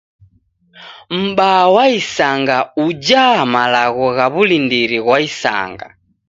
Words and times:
M'baa 1.19 1.65
wa 1.75 1.83
isanga 1.99 2.57
ujaa 2.85 3.39
malagho 3.53 4.07
gha 4.17 4.25
w'ulindiri 4.33 4.99
ghwa 5.05 5.17
isanga. 5.29 5.87